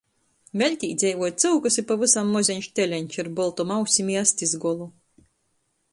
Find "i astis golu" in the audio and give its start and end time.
4.15-4.93